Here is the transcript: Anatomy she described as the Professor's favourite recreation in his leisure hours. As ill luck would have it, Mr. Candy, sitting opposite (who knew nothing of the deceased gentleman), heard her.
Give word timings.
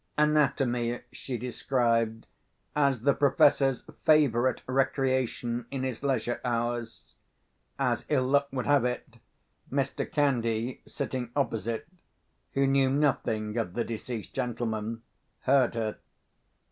Anatomy 0.17 1.01
she 1.11 1.37
described 1.37 2.25
as 2.75 3.01
the 3.01 3.13
Professor's 3.13 3.83
favourite 4.03 4.63
recreation 4.65 5.67
in 5.69 5.83
his 5.83 6.01
leisure 6.01 6.41
hours. 6.43 7.13
As 7.77 8.03
ill 8.09 8.23
luck 8.25 8.47
would 8.51 8.65
have 8.65 8.83
it, 8.83 9.17
Mr. 9.71 10.11
Candy, 10.11 10.81
sitting 10.87 11.29
opposite 11.35 11.87
(who 12.53 12.65
knew 12.65 12.89
nothing 12.89 13.55
of 13.59 13.75
the 13.75 13.83
deceased 13.83 14.33
gentleman), 14.33 15.03
heard 15.41 15.75
her. 15.75 15.97